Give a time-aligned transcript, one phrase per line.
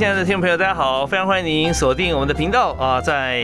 [0.00, 1.06] 亲爱的听众朋友，大家好！
[1.06, 3.38] 非常欢迎您锁定我们的频道啊，在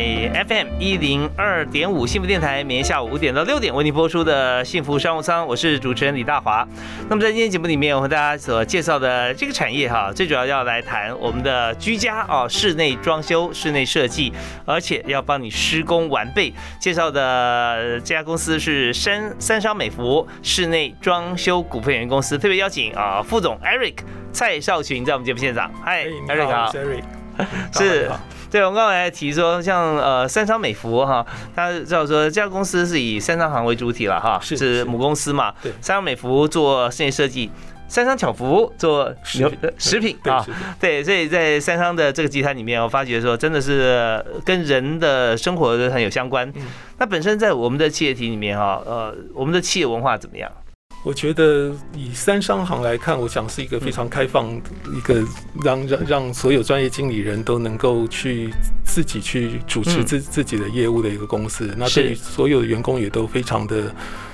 [0.48, 6.66] FM 一零二点五幸福电台，每天下午五点到六点为您播出的幸福商务舱，我是主持人李大华。
[7.10, 14.32] 那么在今天节目里面，我和大家所介绍的这个产业哈，最主要要来谈我们的居家啊，室内装修、室内设计，
[14.64, 16.50] 而且要帮你施工完备。
[16.80, 23.96] 介绍的这家公司是三三商美孚室内装修股份有限公司，特别邀请啊副总 Eric。
[24.36, 26.70] 蔡少群在我们节目现场，嗨，Eric 好，
[27.72, 28.10] 是，
[28.52, 37.50] 对，我们刚才提说，像呃三商美孚哈，他叫说这家公司是以三商行为主体了哈，是母公司嘛，对，三商美孚做室内设计，
[37.88, 40.44] 三商巧福做食 食品啊，
[40.78, 46.52] 对，所以在三商的这个集团里面，我发觉说真的是跟人的生活都很有相关。
[46.98, 50.52] 那本身在我们的企业体里面哈，呃，我们的企业文化怎么样？
[51.06, 54.50] 我觉得以三商行来看，我想是一个非常开放，
[54.92, 55.22] 一个
[55.62, 58.52] 让让让所有专业经理人都能够去
[58.84, 61.72] 自己去主持自自己的业务的一个公司。
[61.76, 63.84] 那对于所有的员工也都非常的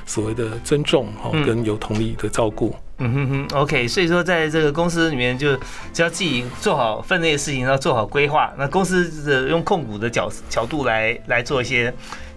[0.07, 2.75] 所谓的尊重哈，跟有同理的照顾。
[2.97, 3.87] 嗯哼哼，OK。
[3.87, 5.55] 所以说在这个公司里面，就
[5.93, 11.93] 只要自己做好分内的事情，然后做好规划，那公司的用控股的角角度来来做一些。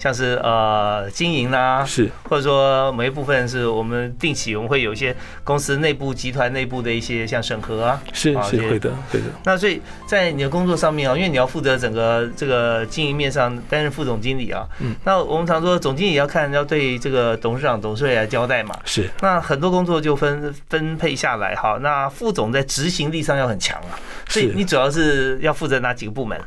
[0.05, 9.25] 像是呃经营啦，是或者说某一部分是我们定期我们会有一些公司内部集团内部的一些像审核啊，是是会的会的。
[9.45, 19.09] 那所以在你的工作上面啊，因为你要负责整个这个经营面上担任副总经理啊，嗯，那我们常说总经理要看要对这个董事长董事会来交代嘛，是。
[19.21, 23.97] 那很多工作就分分配下来哈，那副总在执行力上要很强啊，
[24.29, 26.39] 所以你主要是要负责哪几个部门？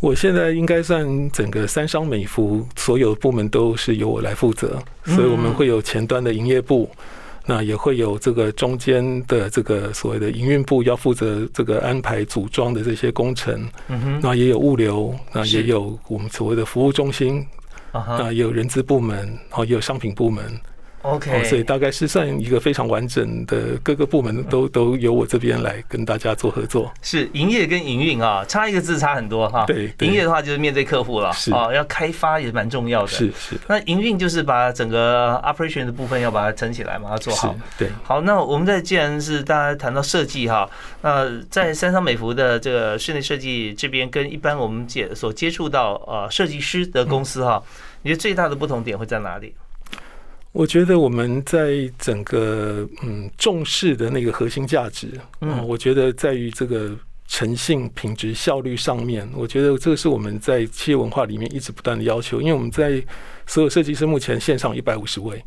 [0.00, 6.90] 我现在应该算整个三商美孚所有部门都是由我来负责，所以我们会有前端的营业部，
[7.46, 17.46] 那也会有这个中间的这个所谓的营运部要负责这个安排组装的这些工程，嗯那也有物流，那也有我们所谓的服务中心，
[17.92, 20.44] 啊，也有人资部门，然后也有商品部门。
[21.04, 26.90] OK，所以大概是算一个非常完整的各个部门都都由我这边来跟大家做合作。
[27.02, 29.66] 是营业跟营运啊，差一个字差很多哈。
[29.66, 33.08] 对，营业的话就是面对客户了，啊，要开发也蛮重要的。
[33.08, 33.54] 是是。
[33.68, 37.54] 那营运就是把整个 operation 的部分要把它撑起来嘛，要做好。
[37.76, 37.90] 对。
[38.02, 40.66] 好，那我们在既然是大家谈到设计哈，
[41.02, 47.62] 那在三商美孚的这个室内设计这边，跟一般我们接所接触到呃设计师的公司哈，
[48.00, 49.54] 你觉得最大的不同点会在哪里？
[50.54, 55.10] 我觉得我们在整个嗯重视的那个核心价值，
[55.40, 59.28] 嗯，我觉得在于这个诚信、品质、效率上面。
[59.34, 63.02] 我觉得这个是我们在企业文化里面一直不断的要求，因为我们在
[63.48, 65.44] 所有设计师目前线上一百五十位，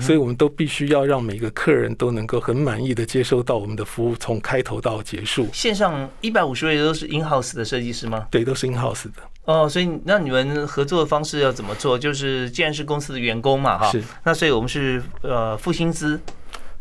[0.00, 5.46] 所以我们都必须要让每个客人都能够很满意的接收到我们的服务，从开头到结束。
[5.52, 8.26] 线上一百五十位都是 in house 的设计师吗？
[8.32, 9.22] 对，都是 in house 的。
[9.50, 11.98] 哦，所以那你们合作的方式要怎么做？
[11.98, 14.02] 就是既然是公司的员工嘛，哈，是。
[14.24, 16.20] 那所以我们是呃付薪资，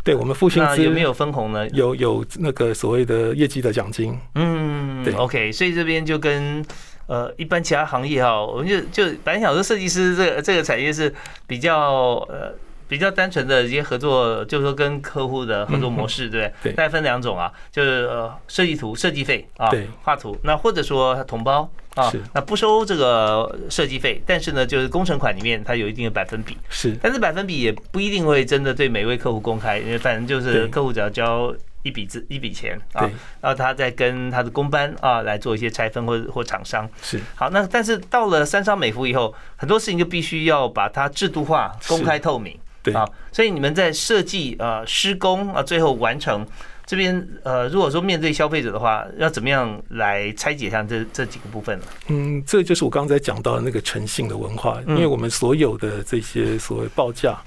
[0.03, 1.67] 对我们付薪资有没有分红呢？
[1.69, 4.17] 有有那个所谓的业绩的奖金。
[4.35, 5.13] 嗯，对。
[5.15, 6.63] OK，所以这边就跟
[7.07, 11.13] 呃一般其他行业哈，我们就就本来想说设计师这个这个产业是
[11.47, 12.53] 比较呃。
[12.89, 16.73] 比较单纯的一些合作，就是说跟客户的合作模式，对不对？
[16.73, 19.69] 大概分两种啊，就是呃设计图、设计费啊，
[20.01, 20.35] 画图。
[20.43, 26.57] 那或者说同胞啊，那不收这个设计费，但是呢，就是工程款里面它有一定的百分比。
[26.67, 31.53] 是，但是百分比也不一定会真的对每位客户公开，因为反正就是客户只要交
[31.83, 33.07] 一笔资一笔钱啊，
[33.39, 36.89] 然后他再跟他的工班啊来做一些拆分或或厂商。
[37.03, 37.19] 是。
[37.35, 42.57] 好，那但是到了三商美孚以后，很多事情就必须要把它制度化、公开透明。
[42.81, 46.45] 对啊，所以你们在设计、呃施工啊，最后完成
[46.85, 51.85] 这边呃，如果说面对消费者的话，要怎么样来拆解下这这几个部分呢？
[52.07, 57.37] 嗯，这就是我刚才讲到的那个诚信的文化，因为我们所有的这些所谓报价，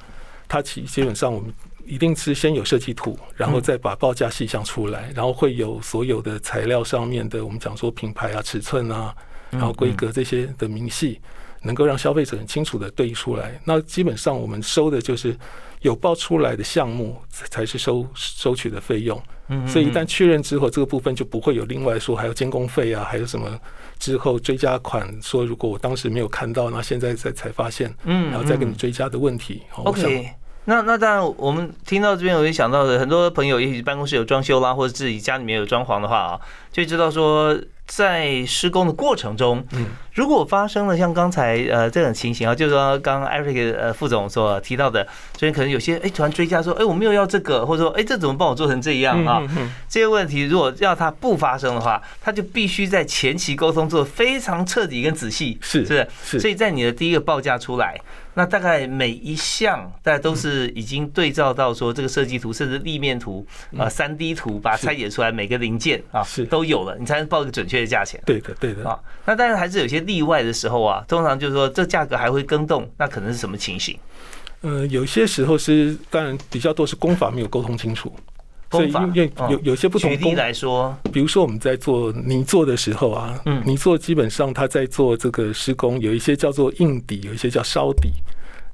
[0.47, 1.53] 它其基本上我们
[1.85, 9.13] 一定是先有设计图，然后再把报价细项出来，然后会有所有的材料上面的我们讲说品牌啊、尺寸啊，
[9.51, 11.21] 然后规格这些的明细。
[11.63, 13.61] 能够让消费者很清楚的对出来。
[13.65, 15.37] 那基本上我们收的就是
[15.81, 19.21] 有报出来的项目才是收收取的费用。
[19.49, 23.59] 嗯，所以一旦确认之后，这个部分就不会有另外说还有监工费啊，还有什么
[23.99, 29.63] 之后追加款说如果我当时没有看到，那现在才才发现，嗯，然后再给你追加的问题。
[29.75, 30.31] OK。
[30.65, 37.53] 那那当然，我们听到这边，我就想到的，很多朋友也许办公室有装修啦，或者自己家里面有装潢的话啊，就知道说，
[37.87, 45.07] 在施工的过程中，嗯，如果发生了像刚才呃这种情形啊，就是说刚刚 Eric 呃副总所提到的，
[45.39, 49.43] 所以可能有些哎突然追加说，哎我没有要这个，或者说哎这怎么帮我做成这样啊？
[49.89, 58.01] 这些问题如果要它不发生的话，他就必须在前期沟通做非常彻底跟仔细，是是是，所以在你的第一个报价出来。
[58.35, 63.47] 那大概每一项，大家都是已经对照到说这个设计图，甚至立面图
[63.77, 68.21] 啊、三 D 图，把它拆解出来，每个零件啊是都有了，你才能报一个准确的价钱。
[68.25, 68.99] 对的，对的啊。
[69.27, 73.99] 那当然还是有些例外的时候啊，通常就是说这价格还会更动，那可能是什么情形？
[74.63, 78.15] 呃，有些时候是当然比较多是工法没有沟通清楚。
[78.73, 80.11] 所以，因为有有些不同。
[80.11, 88.11] 举例来说，比如说我们在做泥做的时候啊，嗯泥做基本上他在做这个施工，有一些叫做硬底，有一些叫烧底，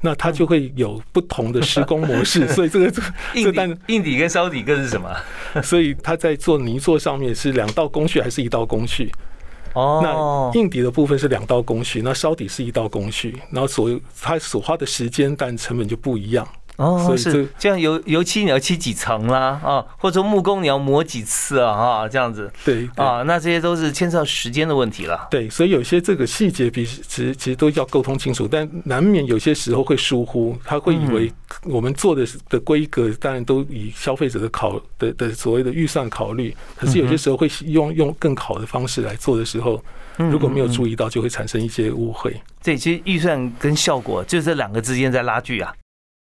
[0.01, 2.47] 那它就会有不同的施工模式。
[2.49, 5.11] 所以这个这个 硬底硬底跟烧底各是什么？
[5.63, 9.11] 所以他在做泥做上面是两道工序还是一道工序？
[9.75, 16.47] 哦，那硬底的部分是两道工序，那烧底是一道工序，然后所它所花的时间但成本就不一样。
[16.79, 25.27] 哦，是这样，油油漆你要漆几层啦，啊，或者说木工你要磨几次啊，啊，这样子，对，啊，那这些都是牵涉到时间的问题了。
[25.29, 31.33] 对，所以有些这个细节，比其实其实都要沟通清楚，但难免有些时候会疏忽，他会以为
[31.65, 39.83] 我们做的的规格，当然都以消费者的考的的所谓的预算考虑，可是有些时候会用用更好的方式来做的时候，
[40.17, 42.41] 如果没有注意到，就会产生一些误会。
[42.63, 45.75] 对，其实预算跟效果就这两个之间在拉锯啊。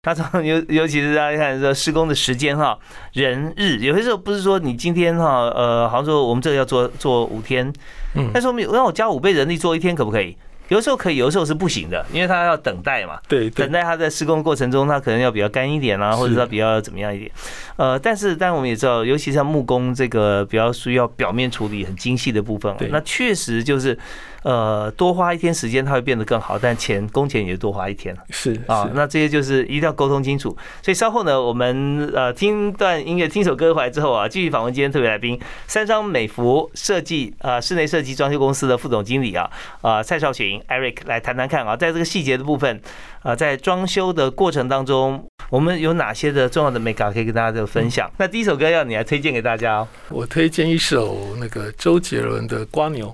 [0.04, 2.76] 他从 尤尤其是大家看说施工的时间哈，
[3.14, 7.72] 人日有些时候不是说你今天哈呃，好像说我们这个要做做五天，
[8.16, 10.36] 嗯，但是我们让我加五倍人力做一天可不可以？
[10.70, 17.32] 有的时候可以，有的时候是不行的，因为他要等待嘛，对，等待他在施工过程中，他可能要比较干一点啊，或者说比较怎么样一点，
[17.76, 23.96] 呃，但是但我们也知道，尤其像木工这个比较需要表面处理很精细的部分，那确实就是。
[24.44, 30.50] 呃，多花一天时间，它会变得更好，但钱工钱也多花一天了是啊，那这些就是一定要沟通清楚。
[30.82, 39.48] 所以稍后呢，我们呃听段音乐，听首歌回来之后啊，继续访问今天特别来宾，三商美孚设计啊室内设计装修公司的副总经理啊
[39.82, 42.82] 啊蔡少群 Eric 来谈谈看啊，在这个细节的部分
[43.22, 48.10] 啊，在装修的过程当中，我们有哪些的重要的美感可以跟大家的分享？
[48.18, 53.08] 那第一首歌要你来推荐给大家，哦我推荐一首那个周杰伦的《瓜牛》。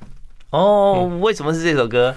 [0.51, 2.15] 哦，为什么是这首歌？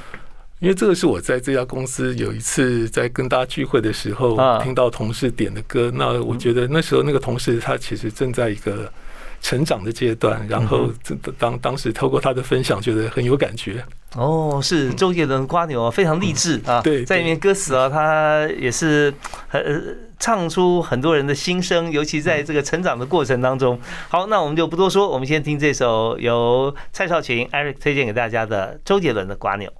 [0.61, 5.91] 因为这个是我在这家公司有一次在跟大家聚会的时候听到同事点的歌。
[5.94, 8.93] 那我觉得那时候那个同事他其实正在一个
[9.41, 10.91] 成长的阶段，然后
[11.39, 13.85] 当当时透过他的分享，觉得很有感觉。
[14.17, 16.81] 哦，是周杰伦瓜牛，非常励志啊！
[16.83, 19.13] 对，在里面歌词啊，他也是
[19.49, 20.09] 很。
[20.21, 23.81] 唱出很多人的心声，尤其在这个成长的过程当中。
[24.11, 29.73] 好，那我们就不多说，我们先听这首由蔡少群 Eric 推荐给大家的周杰伦的《瓜牛》。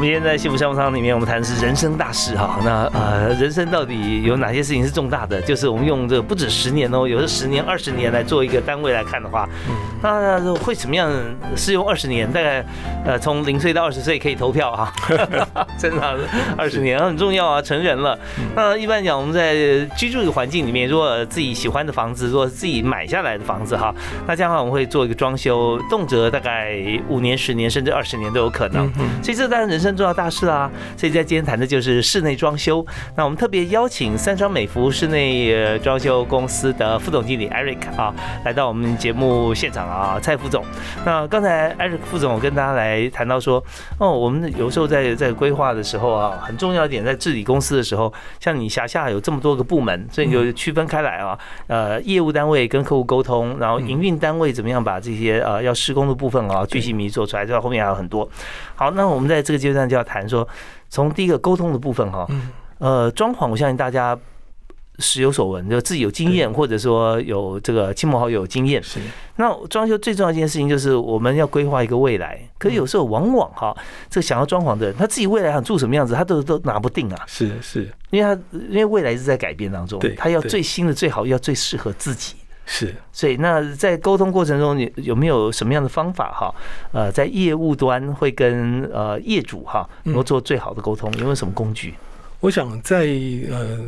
[0.00, 2.58] 们今天在幸福商务舱里面，我们谈的是人生大事哈。
[2.64, 5.42] 那呃，人生到底有哪些事情是重大的？
[5.42, 9.46] 就是我们用这个不止十年哦，有的十年、二十年来做一个单位来看的话，
[10.02, 11.12] 那会怎么样？
[11.54, 12.64] 是用二十年，大概
[13.04, 14.90] 呃，从零岁到二十岁可以投票哈。
[15.76, 16.18] 真的，
[16.56, 18.18] 二十年很重要啊，成人了。
[18.56, 19.54] 那一般讲，我们在
[19.98, 23.94] 居住的环境里面，如果自己喜欢的房子，如果自己买下来的房子哈，
[24.26, 26.74] 那这样的话我们会做一个装修，动辄大概
[27.06, 28.90] 五年、十年甚至二十年都有可能。
[29.22, 29.89] 所以这当然人生。
[29.96, 30.70] 重要大事啊！
[30.96, 32.84] 所以在今天谈的就是室内装修。
[33.16, 40.64] 那我们特别邀请三双美孚室内装修公司的副总经理 Eric 啊，来到我们节目现场啊，蔡副总。
[41.04, 43.62] 那刚才 Eric 副总跟大家来谈到说，
[43.98, 51.38] 哦，我们有时候在在规划的时候啊，很重要一点，在治理公司的时候，像你辖下有这么多个部门，所以你就区分开来啊。
[51.66, 58.28] 呃，业务单位跟客户沟通，然后营运单位怎么样把这些呃要施工的部分啊，具细迷做出来，这后面还有很多。
[58.80, 60.48] 好，那我们在这个阶段就要谈说，
[60.88, 62.26] 从第一个沟通的部分哈，
[62.78, 64.18] 呃，装潢，我相信大家
[64.98, 68.82] 时有所闻，就自己有经验，或者说有这个亲朋好友有经验。
[68.82, 68.98] 是
[69.36, 73.76] 那装修最重要一件事情就是我们要规划一个未来，可是有时候往往哈，
[74.08, 77.22] 这个想要装潢的人，他自己未来想住什么样子，他都都拿不定啊。
[77.26, 82.36] 是是，因为他因为未来是在改变当中对，他要最新的最好，要最适合自己。
[82.72, 82.94] 是。
[83.12, 86.54] 所以那在沟通过程中，你有没有什么样的方法哈？
[86.92, 91.94] 呃，在业务端会跟呃业主哈能够做最好的沟通，有没有什么工具？
[92.38, 93.06] 我想在
[93.50, 93.78] 呃，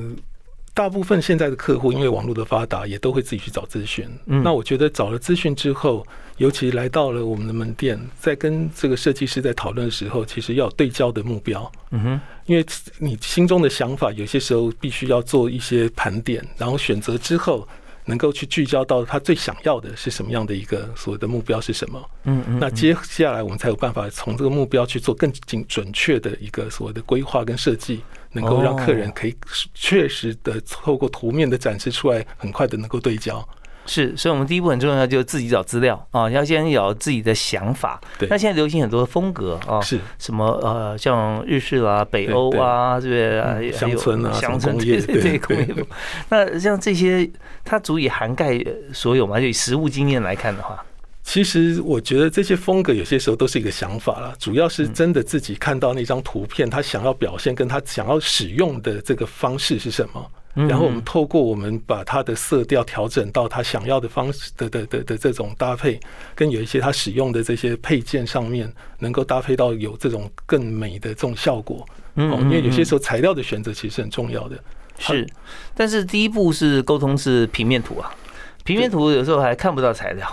[0.74, 4.04] 大部分现在的客户因为网络的发达，也都会自己去找资讯。
[4.26, 6.04] 嗯那我觉得找了资讯之后，
[6.38, 11.70] 尤其来到了我们的门店，在跟这个设计师在讨论的时候，其实要有对焦的目标。
[11.92, 12.66] 嗯哼，因为
[12.98, 17.66] 你心中的想法，有些时候必须要做一些盘点，然后选择之后，
[18.04, 22.10] 能够去聚焦到他最想要的是什么样的一个所谓的目标是什么。
[22.24, 29.36] 嗯嗯，那接下来我们才有办法从这个目标去做更精准确的一个所谓的规划跟设计，能够让客人可以
[29.74, 33.46] 确实的透过图面的展示出来，很快的能够对焦。
[33.84, 38.00] 是，所以我们第一步很重要，就是自己找资料啊，要先有自己的想法。
[38.18, 43.72] 对那现在流行很多风格啊，是什么呃，像日式啦、北欧啊，对不对？
[43.72, 45.84] 乡村啊乡村对对对工业风。
[46.28, 47.28] 那像这些，
[47.64, 49.40] 它足以涵盖所有嘛？
[49.40, 50.84] 就以实物经验来看的话，
[51.24, 60.30] 其实我觉得这些风格有些时候都是一个想法啦，主要是真的自己看到那张图片，他想要表现跟他想要使用的这个方式是什么。
[60.54, 65.98] 嗯然后我们透过我们把它的色调调整到他想要的方式的的的的这种搭配，
[66.34, 71.86] 跟有一些他使用的这些配件上面，能够搭配到有这种更美的这种效果。
[72.16, 74.62] 嗯哦，因为有些时候材料的选择其实很重要的。
[74.98, 75.26] 是，
[75.74, 78.14] 但是第一步是沟通是平面图啊，
[78.62, 80.30] 平面图有时候还看不到材料。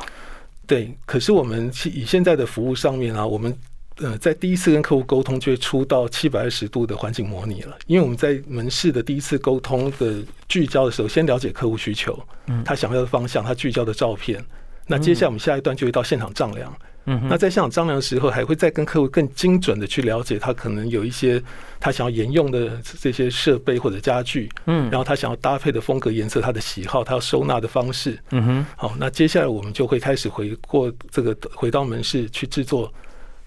[0.68, 3.58] 对，可是我们其以现在的服务上面啊，我们
[4.00, 10.16] 呃在第一次跟客户沟通就会出到七百二十度的环境模拟了，因为我们在门市的第一次沟通的
[10.48, 14.44] 聚焦的时候，先了解客户需求，嗯他想要的方向，他聚焦的照片。
[14.88, 16.74] 那接下来我们下一段就会到现场丈量。
[17.06, 21.42] 嗯那在现场丈量的时候，还会再跟客户更精准的去了解他可能有一些
[21.80, 32.92] 他想要沿用的这些设备或者家具，嗯然后他想要搭配的风格、颜色、他的喜好、他要收纳的方式，嗯哼，好，那接下来我们就会开始回过这个回到门市去制作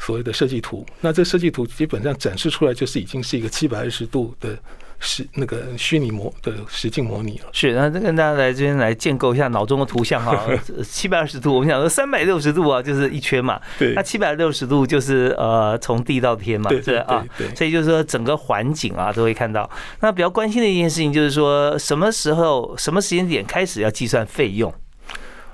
[0.04, 0.84] 所谓的设计图。
[1.00, 4.58] 那这设计图基本上展示出来就是已经是一个七百二十度的
[4.98, 7.46] 实那个虚拟模的实境模拟了。
[7.52, 10.46] 是，那跟大家来这边来建构一下脑中的图像哈，
[10.82, 19.68] 七百二十度，我们想说三百六十度啊，就是一圈嘛，对那七百六十度就是呃从地到天嘛，对啊，对对所以就是说整个环境啊都会看到。
[20.00, 24.72] 那比较关心的一件事情就是说，什么时候、什么时间点开始要计算费用？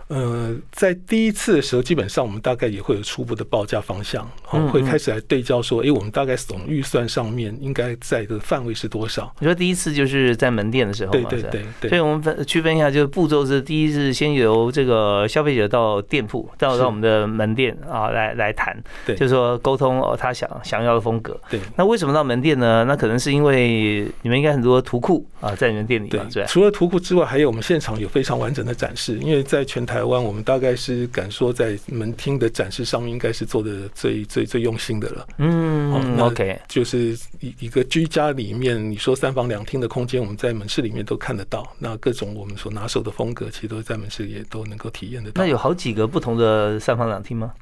[0.09, 9.33] 呃，在第一次的时候，基本上我们大概也会有初步的报价方向，会开始来对焦说，诶，我们大概总预算上面应该在的范围是多少？
[9.41, 21.39] 你说第一次就是在门店的时候嘛，对对对对，所以我们分区分一下，就是步骤是：第一是先由这个消费者到店铺，到到我们的门店啊来来谈，对就是说沟通哦他想想要的风格。
[21.51, 21.61] 对。
[21.77, 22.85] 那为什么到门店呢？
[22.85, 26.47] 那可能是因为你们应该很多图库啊在你们店里嘛，对，对。
[26.47, 29.19] 除了图库之外，还有我们现场有非常完整的展示。
[29.19, 35.27] 因为在全台湾，我们大概是敢说在门厅的展示上面，应该是做的最最最最用心的了。
[35.39, 41.67] 嗯那，OK，就是一一个居家里面，你说三房两厅的空间，我们在门市里面都看得到。
[41.77, 45.43] 那各种我们所拿手的风格，其实都在门市也都能够体验得到。
[45.43, 47.53] 那有好几个不同的三房两厅吗？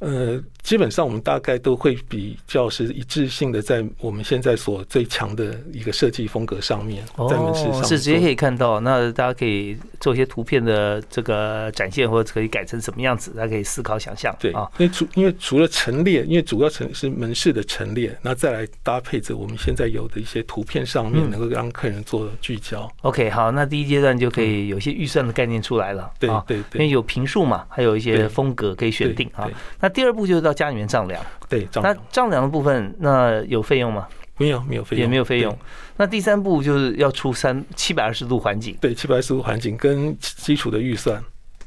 [0.00, 8.80] 呃，基本上我们大概都会比较是一致性的，在我们现在所最强的一个设计风格上面，在门市上是直接可以看到。
[8.80, 14.34] 那大家可以做一些图片的这个展现，或者可以改成什么样子，大家可以思考想象。
[14.40, 22.90] 对啊，，因为除因为除了陈列，因为主要陈是门市的陈列，那再来搭配着我们现在有的一些图片上面，嗯能够让客人做聚焦。
[23.02, 26.10] OK，好，那第一阶段就可以有一些预算的概念出来了。
[26.18, 29.46] 对啊，对对因为有评述嘛，还有一些风格可以选定啊。
[29.78, 31.22] 那第二步就是到家里面丈量。
[31.48, 34.06] 对，丈那量丈量的部分，那有费用吗？
[34.38, 35.54] 没有没有费用，也没有费用。
[35.98, 41.22] 那第三步就是要出三七百二十度环境对，七百二十度环境跟基础的预算，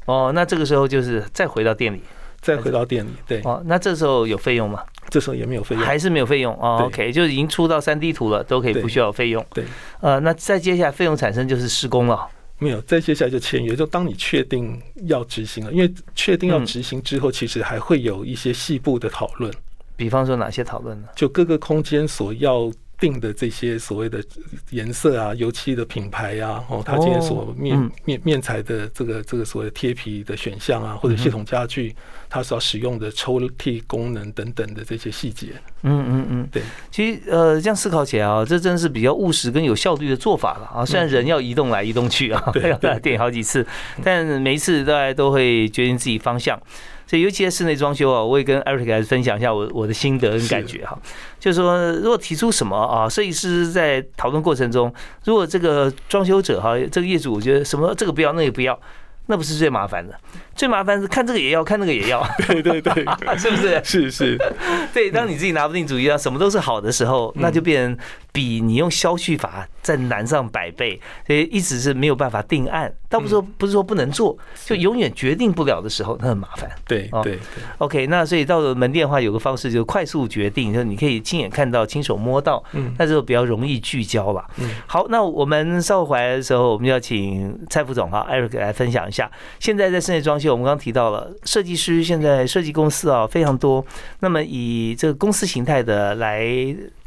[0.06, 0.32] 哦。
[0.34, 2.02] 那这个时候就是再回到店里
[2.40, 3.62] 再回到店里，对，哦。
[3.66, 4.82] 那这时候有费用吗？
[5.08, 5.84] 这时候也没有费用。
[5.84, 6.82] 还是没有费用哦。
[6.86, 9.44] OK，就已经出到三 D 图了，都可以不需要费用。
[9.54, 9.64] 对，
[10.00, 12.26] 呃，那再接下来费用产生就是施工了。
[12.58, 13.74] 没有，再接下来就签约。
[13.74, 19.52] 就当你确定要执行了，因为确定要执行之后，其实还会有一些细部的讨论，
[19.96, 21.08] 比方说哪些讨论呢？
[21.16, 22.72] 就各个空间所要
[23.04, 24.24] 定的这些所谓的
[24.70, 31.94] 颜色啊、油漆的品牌啊，哦，它今天所面面面材的这个这个所谓的贴皮的选项啊，或者系统家具，
[32.30, 35.48] 它所要使用的抽屉功能等等的这些细节。
[35.82, 36.62] 嗯嗯嗯，对。
[36.90, 40.82] 其实呃，这样思考起来啊，这真是比较务实跟有效率的做法了啊。
[40.82, 42.42] 虽然人要移动来移动去啊，
[42.82, 43.66] 要电好几次，
[44.02, 46.58] 但每一次大家都会决定自己方向。
[47.06, 50.98] 所以，尤其在室内装修啊，我也跟 Eric 来分享一下我我的心得跟感觉哈。
[51.38, 54.92] 就是说，如果提出什么啊，设计师在讨论过程中，
[55.24, 58.78] 如果这个装修者哈，这个业主我觉得什么这个不要，那个不要，
[59.26, 60.18] 那不是最麻烦的。
[60.56, 62.92] 最麻烦是看这个也要，看那个也要，对 对对，
[63.36, 63.80] 是不是？
[63.84, 64.38] 是是，
[64.94, 65.10] 对。
[65.10, 67.98] 当你自己拿不定主意啊，什么都是好的时候，那就变成
[68.34, 72.92] 比你用消去法再难上百倍，所以一直是没有办法定案。
[73.08, 76.68] 倒不是说不是说不能做，就永远决定不了的时候，那很麻烦。
[76.84, 77.38] 对对。
[77.78, 84.50] OK，那所以到了门店的话，有个方式就是快速决定，就是你可以亲眼看到、亲手摸到，嗯，那就比较容易聚焦吧。
[84.56, 84.68] 嗯。
[84.88, 91.32] 好，那我们稍后回来的时候，我们要请蔡副总哈，Eric 来分享一下，现在在室内装修，我们刚刚提到了。
[91.44, 93.86] 设计师现在设计公司啊非常多，
[94.18, 96.44] 那么以这个公司形态的来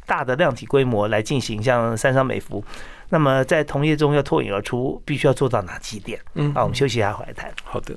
[0.08, 2.64] 大的量体规模来进行，像三商美孚，
[3.10, 6.20] 那么在同业中要脱颖而出，必须要做到哪几点？
[6.34, 7.52] 嗯，好，我们休息一下，回来谈。
[7.64, 7.96] 好的。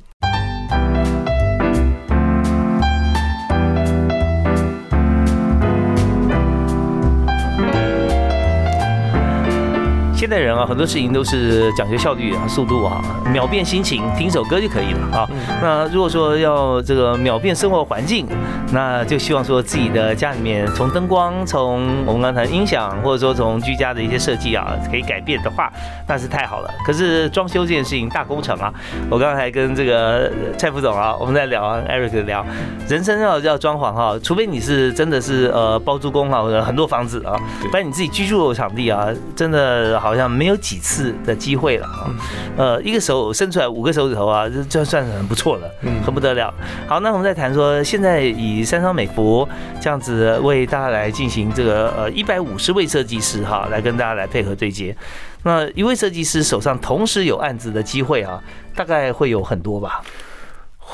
[10.30, 15.28] 代人啊，很多事情都是讲究效率啊、速度啊，秒变心情，听首歌就可以了啊。
[15.60, 18.26] 那如果说要这个秒变生活环境，
[18.72, 25.72] 那就希望说自己的家里面从灯光、从我们刚才音响，或者说从居家的一些设计啊，可以改变的话，
[26.06, 26.70] 那是太好了。
[26.86, 28.72] 可是装修这件事情大工程啊，
[29.10, 32.44] 我刚才跟这个蔡副总啊，我们在聊，Eric 聊，
[32.86, 37.34] 人生要要装潢哈，除非你是真的是呃包租公哈，或者很多房子啊，
[37.70, 40.10] 不然你自己居住的场地啊，真的好。
[40.10, 42.12] 好像没有几次的机会了啊，
[42.56, 45.72] 呃，一个手伸出来五个手指头啊，这这算是很不错的，
[46.04, 46.52] 很不得了。
[46.86, 49.48] 好，那我们再谈说，现在以三商美孚
[49.80, 54.94] 这样子为大家来进行这个呃一百五十位设计师哈，来跟大家来配合对接。
[55.42, 58.38] 那一位设计师手上同时有案子的机会啊，
[58.74, 60.02] 大概会有很多吧。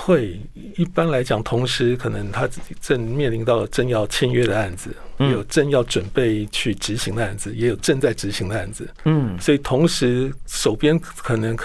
[0.06, 0.40] 会
[0.76, 2.48] 一般来讲，同时可能他
[2.80, 8.88] 正面临到正要签约的案子，有正要准备去执行的案子，也有正在执行的案子。
[9.04, 11.56] 嗯，所以同时手边可能。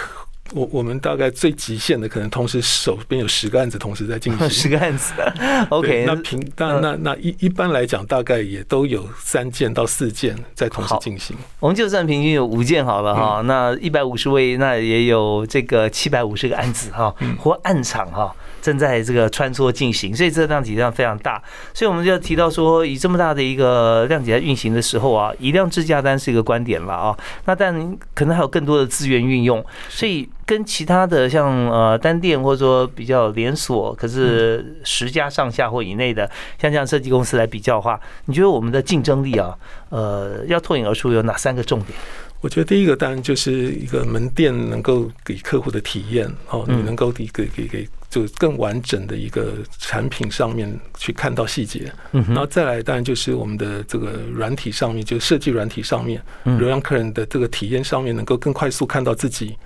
[0.54, 5.12] 我我们大概最极限的可能同时手边有十个案子同时在进行， 十个案子。
[5.70, 11.36] OK，那平那那那一一般来讲，大概也都有三件到四件在同时进行。
[11.60, 18.34] 我们就算平均有五件好了哈，那一百五十位，那也有这个七百五十个案子哈，或案场哈。
[18.62, 21.42] 正在这个穿梭进行，所以这个量体量非常大，
[21.74, 27.14] 所以我们就要提到说，以这么大的一个量体在运行的时候啊，以量制价单是一个观点了啊。
[27.46, 39.52] 那但可能还有更多的资源运用，所以跟其他的像呃单店或者说比较连锁，可是十家上下或以内的，像这样设计公司来比较的话，你觉得我们的竞争力啊，
[39.88, 41.98] 呃，要脱颖而出有哪三个重点？
[42.42, 47.88] 我觉得第一个当然就是一个门店能够给客户的体验哦，你能够给给给给。
[48.12, 59.56] 就更完整的一个产品上面去看到细节，然后再来当然就是我们的这个软体上面，就设计软体上面，让客人的这个体验上面能够更快速看到自己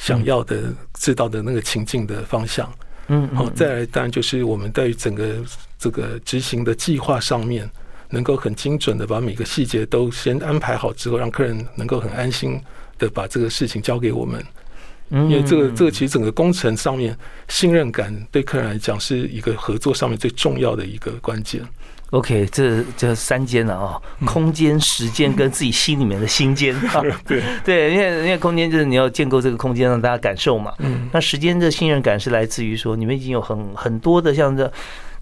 [0.00, 2.68] 想要的知道的那个情境的方向。
[3.06, 5.36] 嗯，好，再来当然就是我们在整个
[5.78, 7.70] 这个执行的计划上面，
[8.12, 12.60] 能够很精准的把每个细节都先安排好之后，让客人能够很安心
[12.98, 14.40] 的把这个事情交给我们。
[15.10, 17.14] 因为这个这个其实整个工程上面
[17.46, 21.60] 信任感对客人来讲是一个合作上面最重要的一个关键。
[22.12, 27.02] OK，这这三间了啊，空间、时间跟自己心里面的心间啊。
[27.26, 30.72] 对 对，因为因为空间就是你要建构这个空间让大家感受嘛。
[30.78, 31.08] 嗯。
[31.12, 34.72] 那时间的信任感是来自于说你们已经有很很多的像这。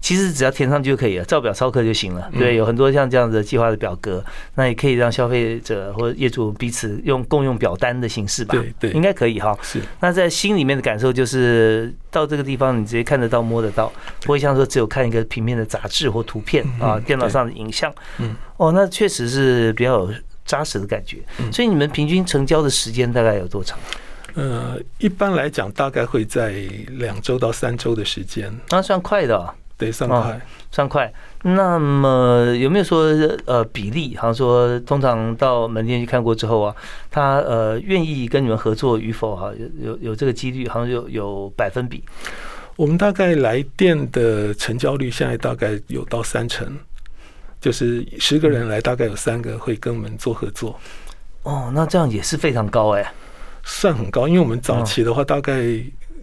[0.01, 2.29] 其实只要填上就可以了，照表抄课就行了。
[2.33, 4.21] 对，有很多像这样的计划的表格，
[4.55, 8.55] 那也可以让消费者或者业主彼此用共用表单的形式吧。
[8.55, 9.55] 对对，应该可以哈。
[9.61, 9.79] 是。
[9.99, 17.93] 那在心里面的感受就是到这个地方，你直接看得到、摸得到，不会像说只有看一个平面的杂志或图片啊，电脑上的影像。
[18.17, 18.35] 嗯。
[18.57, 21.19] 哦，那确实是比较有扎实的感觉。
[21.51, 23.77] 所以你们平均成交的时间大概有多长？
[24.33, 26.53] 呃，一般来讲大概会在
[26.89, 28.51] 两周到三周的时间。
[28.69, 29.53] 那算快的。
[29.81, 30.41] 对，算快，
[30.71, 31.13] 算快。
[31.43, 33.05] 那么有没有说
[33.45, 34.15] 呃比例？
[34.15, 36.75] 好像说通常到门店去看过之后啊，
[37.09, 39.35] 他呃愿意跟你们合作与否？
[39.35, 42.03] 哈，有有有这个几率，好像有有百分比。
[42.75, 46.77] 我们大概来电的成交率现在大概有到三成。
[47.59, 50.79] 就是十个人来，大概有三个会跟我们做合作。
[51.43, 53.13] 哦，那这样也是非常高哎，
[53.63, 55.53] 算很高，因为我们早期的话，大概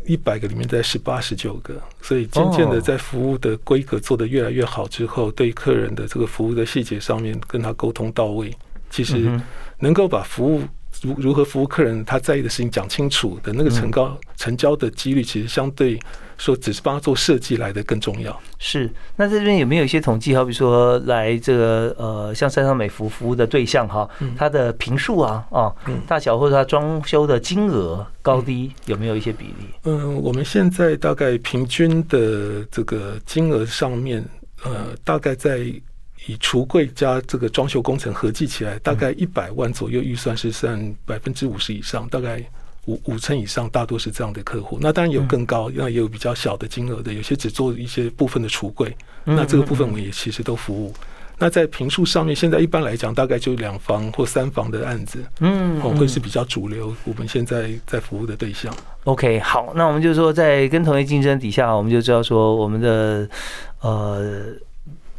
[0.09, 8.51] 一百个里面在十八、十九个，所以渐渐的在服务的规格做得越来越好之后，对客人的这个服务的细节上面跟他沟通到位，
[8.89, 9.31] 其实
[9.79, 10.63] 能够把服务
[11.03, 15.99] 如如何服务客人他在意的事情讲清楚的那个成高成交的几率，其实相对。
[16.41, 18.41] 说只是帮他做设计来的更重要。
[18.61, 20.37] 是，那这边有没有一些统计？
[20.37, 25.75] 好比说来这个呃，像山上美孚服务的对象哈，它的平数啊啊
[26.07, 29.67] 大小或者它装修的金额高低有没有一些比例？
[29.83, 34.25] 嗯，我们现在大概平均的这个金额上面，
[34.63, 35.59] 呃，大概在
[36.27, 42.43] 以橱柜加这个装修工程合计起来，大概一百万左右预算是占百分之五十以上，大概。
[42.87, 44.79] 五五成以上，大多是这样的客户。
[44.81, 48.97] 那当然有更高，那也有比较小的金额的，有些只做一些部分的橱柜。
[49.25, 50.95] 那这个部分我们也其实都服务。
[51.37, 56.97] 那在平数上面，现在一般来讲，大概就两房或三房的案子，嗯，会是比较主流。
[57.05, 58.75] 我们现在在服务的对象。
[59.05, 63.29] OK，好，那我们就说，在跟同业竞争底下，我们就知道说，我们的
[63.83, 64.47] 呃。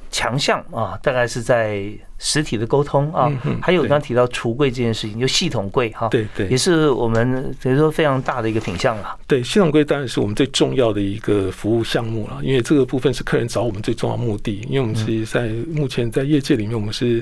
[0.10, 1.84] 强项啊，大概是在
[2.17, 9.15] 实体的沟通啊，还有刚刚提到橱柜这件事情，就系统柜哈，对对，也是我们等于说非常大的一个品项了。
[9.28, 14.65] 对，系统柜当然是我们最重要的一个服务项目了，因为这个部分是客人找我们最重要目的。
[14.67, 17.22] 因为我们其实在目前在业界里面，我们是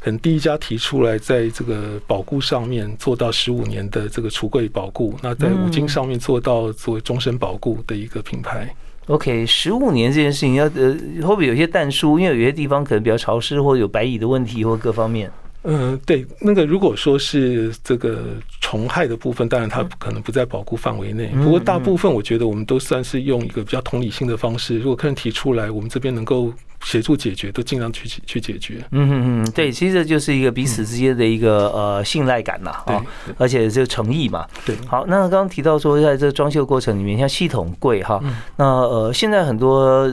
[0.00, 8.72] 可能第一家提出来在这个保固上面做到十五年的这个橱柜保固，那在五金上面做到作为终身保固的一个品牌。
[9.08, 12.18] OK，十五年这件事情要呃，会不会有些淡疏？
[12.18, 15.30] 因为有些地方可能比较潮湿，或者有白蚁的问题，或各方面。
[15.64, 18.22] 嗯，对，那个如果说是这个
[18.60, 21.26] 虫害的部分，当然它可能不在保护范围内。
[21.42, 26.52] 不过大部分我觉得我们都算是用一个比较同理心的方式，如果客人提出来，我们这边能够
[26.84, 28.82] 协助解决，都尽量去去解决。
[28.92, 33.04] 嗯嗯嗯，对，其实这就是一个彼此之间的一个呃信赖感呐，啊，
[33.36, 34.46] 而且这个诚意嘛。
[34.64, 38.22] 对，好，那刚刚提到说，在这装修过程里面，像系统柜哈，
[38.56, 40.10] 那呃现在很多。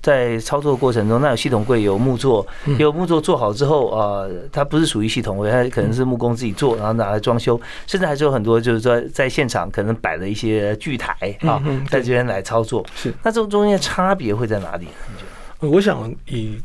[0.00, 2.46] 在操作过程中，那有系统柜有木座，
[2.78, 7.60] 有木座做好之后啊，它不是属于系统柜，它可能是木工自己做，然后拿来装修。
[7.86, 12.82] 甚至还是有很多就是说在现场可能摆了一些锯台啊，在这边来操作。
[12.96, 14.86] 是，那这种中间的差别会在哪里？
[14.86, 15.33] 你觉得？
[15.68, 16.58] 我想以。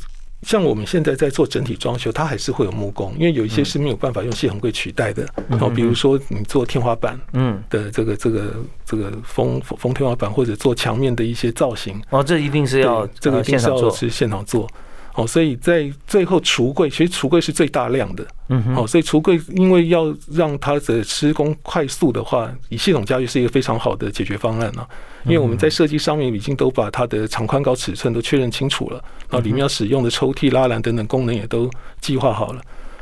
[0.44, 5.28] 像我们现在在做整体装修，它还是会有木工，因为有一些是没有办法用系统柜取代的。
[5.50, 14.66] 然后比如说你做天花板，嗯，的这个这个这个封封天花板，或者做墙面的一些造型，哦，这一定是要这个一定是要是现场做。
[15.16, 18.26] 哦，所以在最后橱柜，其实橱柜是最大量的。
[18.48, 24.88] 嗯，好，所以橱柜因为要让它的施工快速的话，以系统家具是一个非常好的解决方案啊。
[25.26, 31.70] 因为我们在设计上面已经都把它的长宽高尺寸都确认清楚了，然后里面要使用的抽屉、拉篮等等功能也都
[32.00, 32.62] 计划好了。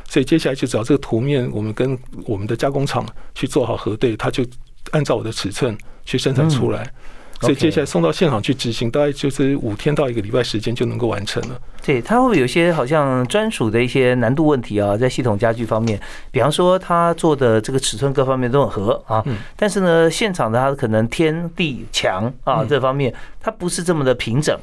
[0.10, 4.44] 所以接下来就找这个图面，我们跟我们的加工厂去做好核对，它就
[4.92, 6.92] 按照我的尺寸去生产出来。
[7.40, 11.60] 所以接下来送到现场去执行，大概就是五天到一个礼拜时间就能够完成了。
[11.86, 14.98] 对，它会有一些好像专属的一些难度问题啊？
[14.98, 16.00] 在系统家具方面，
[16.32, 19.24] 比方说它做的这个尺寸各方面都很合啊，
[19.56, 24.58] 但是呢，现场的它可能天地墙啊这方面，它不是这么的平整。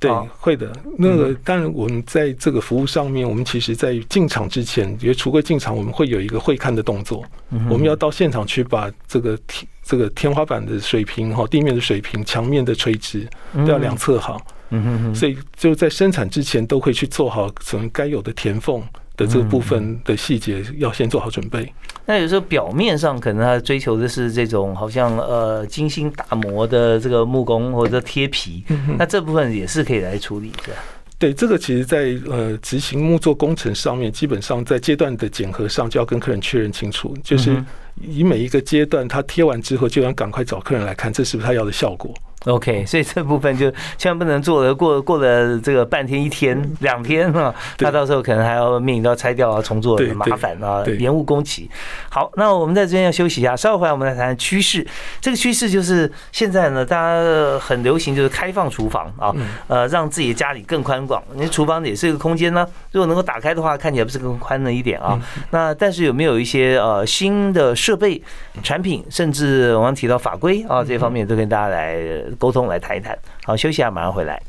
[0.00, 0.72] 对，会的。
[0.96, 7.24] 那个当然，我们在这个服务上面，我们其实在进场之前，因为橱柜进场，我们会有一个会看的动作。
[7.68, 14.40] 我们要到现场去把这个天这个天花板的水平哈，地面的水平、墙面的垂直都要量测好。
[14.70, 15.14] 嗯哼哼。
[15.14, 18.80] 所以就在生产之前，都会去做好可能该有的填缝。
[19.18, 21.70] 的这个部分的细节要先做好准备。
[22.06, 28.64] 那有时候表面上可能他追求的是这种好像呃精心打磨的这个木工或者贴皮，
[28.96, 30.72] 那这部分也是可以来处理的。
[31.18, 37.62] 对，这个其实，在呃执行木作工程上面，基本上在阶段的检核上就要跟客人确认清楚，就是
[38.00, 42.14] 以每一个阶段他贴完之后，就要赶快找客人来看，这是不是他要的效果。
[42.48, 51.70] OK，所以这部分就千万不能做了，过过了这个半天、一天、两天啊，那到时候可能还要面临到拆掉啊、重做的麻烦啊，延误工期。
[52.08, 54.86] 好，那我们在这边要休息一下，稍后回来我们来谈趋势。
[55.20, 59.30] 这个趋势就是现在呢，大家很流行就是开放厨房啊，
[59.66, 61.22] 呃，让自己的家里更宽广。
[61.34, 65.20] 那厨房也是一个空间呢，如果能够打开的话，看起来不是更宽了一点啊？
[65.50, 68.22] 那但是有没有一些呃新的设备、
[68.62, 71.98] 产品，甚至我刚提到法规啊这方面，都跟大家来。
[72.38, 74.40] 沟通来谈一谈，好，休息下，马上回来。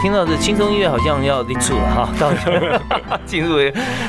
[0.00, 2.32] 听到这轻松音乐好像要立住了哈， 到
[3.26, 3.56] 进入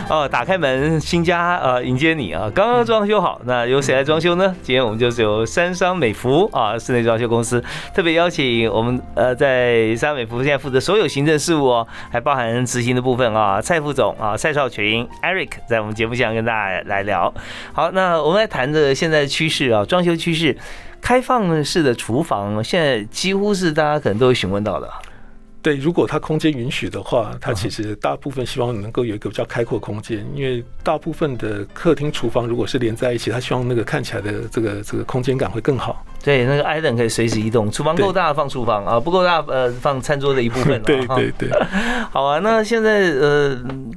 [0.08, 2.49] 哦，打开门，新家呃迎接你啊！
[2.54, 4.56] 刚刚装修好，那由谁来装修呢？
[4.62, 17.34] 今天我们就是由三商美孚啊室内装修公司特别邀请我们呃在三商美孚现在负责所有行政事务哦，还包含执行的部分啊，蔡副总啊蔡少群 Eric 在我们节目上跟大家来聊。
[17.73, 20.56] 好，那我们来谈的现在趋势啊，装修趋势，
[21.02, 24.88] 开放式的厨房现在几乎是大家可能都会询问到的。
[25.62, 36.06] 对，如果它空间允许的话，它其实大部分希望能够有一个比较开阔空间，因为大部分的客厅、厨房如果是连在一起，它希望那个看起来的这个这个空间感会更好。
[36.24, 40.82] 对，那个 island 可以随时移动，厨房够大放厨房啊，不够大呃放餐桌的一部分。
[40.84, 41.50] 对对对，
[42.12, 42.39] 好啊。
[42.39, 43.50] 那现在呃，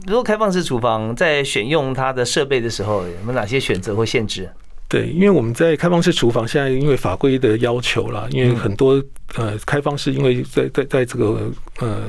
[0.07, 4.51] 如果开放式厨房在选用它的设备的时候，有没有哪些选择或限制？
[4.93, 9.03] 对，因为我们在开放式厨房，现在因为法规的要求了，因为很多
[9.37, 11.51] 呃开放式，因为在在在这个
[11.81, 12.03] 呃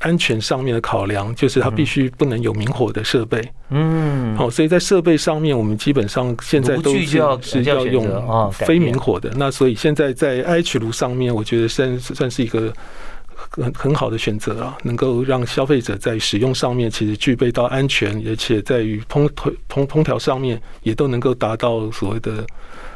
[0.00, 3.40] 安全上面的考量，就是它必须不能有明火的设备。
[3.70, 7.06] 嗯，好，所以在设备上面，我们基本上现在都是
[7.40, 9.32] 是要用非明火的。
[9.34, 12.70] 那所以现在在 IH 炉上面，我觉得算算是一个。
[13.50, 22.44] 很很好的选择啊，能够让消费者在使用上面其实具备到安全，而且在于烹烹烹烹调上面也都能够达到所谓的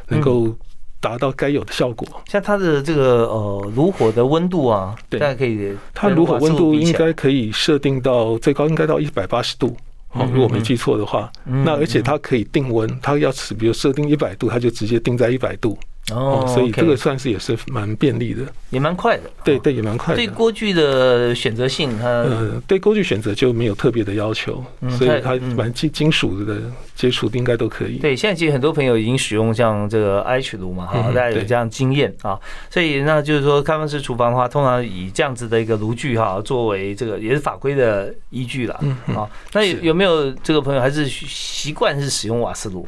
[0.09, 0.55] 能够
[1.01, 2.07] 达到该有的效果。
[2.27, 9.77] 像它的这个呃炉火的温度啊，大家可以，它炉火温度应该可以设定到最高应该到一百八十度。
[10.13, 15.79] 哦，如果没记错的话，那而且它可以定温，它要是比如设定一百度，它就直接定在一百度。
[16.13, 19.31] 哦，所以这个算是也是蛮便利的，也蛮快的。
[19.45, 20.17] 对对，也蛮快的。
[20.17, 24.65] 对锅具的选择性，它呃，对锅具选择就没有特别的要求，
[24.99, 26.61] 所以它蛮金金属的
[26.97, 27.99] 接触应该都可以。
[27.99, 32.37] 对，现在其实很多朋友已经使用像这个 H 炉嘛，哈，大家有这样经验啊。
[32.71, 38.77] 所以那就是说，开放式厨房的话，通常以这样子的一个炉具哈，作为这个也是法规的依据了。
[38.83, 39.29] 嗯嗯。
[39.53, 42.85] 那有有没有这个朋友还是习惯是使用瓦斯炉？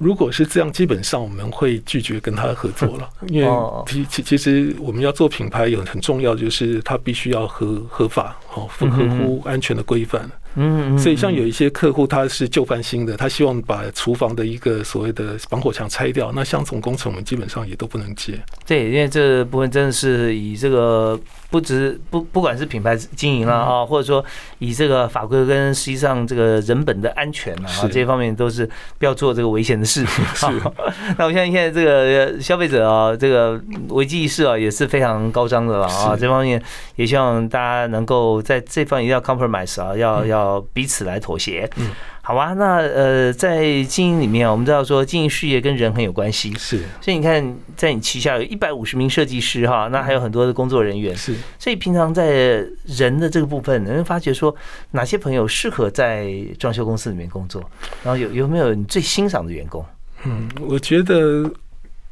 [0.00, 3.48] 如果是这样，基本上我们会拒绝跟他合作了，因为
[3.86, 10.26] 其其其实我们要做品牌有很重要，就是它必须要合合法，哦，符合乎安全的规范。
[10.56, 18.36] 嗯，所以像有一些客户他是旧翻新的，他希望把厨房的一个所谓的防火墙拆掉，那像这种工程我们基本上也都不能接。
[18.66, 21.18] 对，因为这部分真的是以这个
[21.50, 24.24] 不只不不管是品牌经营了啊，或者说
[24.58, 30.24] 以这个法规跟实际上这个人本的安全啊，这些方面都是不要做这个危险的事情。
[30.34, 30.46] 是。
[31.16, 33.60] 那我相信现在这个消费者啊，这个
[33.90, 36.60] 危机意识啊也是非常高涨的了啊，这方面
[36.96, 40.39] 也希望大家能够在这方面一定要 compromise 啊，要要。
[40.40, 41.88] 要彼此来妥协，嗯，
[42.22, 54.54] 好啊，那呃，在经营里面我们知道说经营事业跟人很有关系，是，所以你看，在你旗下有一百五十名设计师哈，那还有很多的工作人员，是，所以平常在人的这个部分，能发觉说
[54.92, 57.62] 哪些朋友适合在装修公司里面工作，
[58.02, 59.84] 然后有有没有你最欣赏的员工？
[60.24, 61.50] 嗯，我觉得。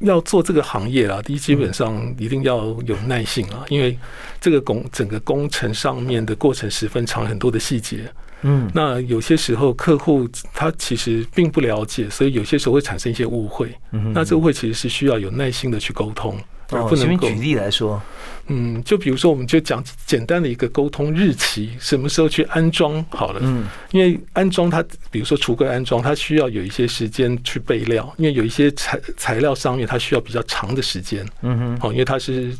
[0.00, 3.98] 要做这个行业啦，第一基本上一定要有耐性啊，因为
[4.40, 8.10] 这个工整个工程上面的过程十分长，很多的细节。
[8.42, 13.74] 嗯，那有些时候客户他其实并不了解，所以有些时候会产生一些误会。
[13.90, 16.38] 嗯，那这误会其实是需要有耐心的去沟通。
[16.70, 18.00] 哦，随便举例来说，
[18.48, 23.40] 嗯，就比如说，我们就讲简单的一个沟通日期，什么时候去安装好了。
[23.42, 31.26] 嗯，因为安装它，比如说橱柜安装，它需要有一些时间去备料，因为有一些材材料上面它需要比较长的时间。
[31.42, 32.50] 嗯哼，好，因为它是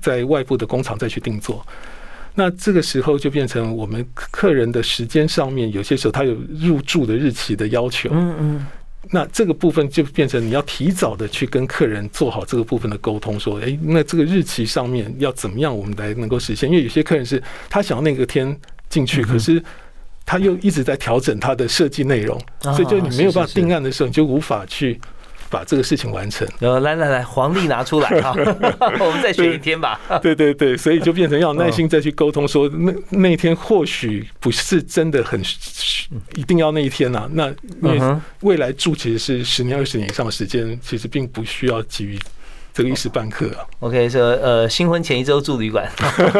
[0.00, 1.64] 在外部的工厂再去定做，
[2.34, 8.10] 那这个时候就变成我们客人的时间上面，有些时候他有入住的日期的要求。
[8.12, 8.66] 嗯嗯。
[9.10, 16.68] 那这个部分就变成你要提早的去跟客人做好这个部分的沟通，说，哎，那这个日期上面要怎么样，我们来能够实现？
[16.68, 18.54] 因为有些客人是他想要那个天
[18.88, 19.62] 进去，可是
[20.26, 25.00] 他又一直在调整他的设计内容，所以就你没有办法定案的时候，你就无法去。
[25.50, 26.46] 把这个事情完成。
[26.60, 28.34] 呃，来来来，黄历拿出来哈，
[29.00, 29.98] 我们再选一天吧。
[30.22, 35.40] 对对对，所以就变成要耐心再去沟通，说那那一天或许不是真的很
[36.34, 37.28] 一定要那一天呐。
[37.32, 37.48] 那
[37.82, 42.18] 因为未来住其实是十年、二十年以上的时间，其实并不需要急于
[42.74, 43.64] 这个一时半刻啊。
[43.80, 45.90] OK，说呃，新婚前一周住旅馆。